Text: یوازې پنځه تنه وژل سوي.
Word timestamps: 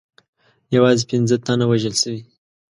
یوازې 0.75 1.03
پنځه 1.09 1.35
تنه 1.45 1.65
وژل 1.67 1.95
سوي. 2.03 2.21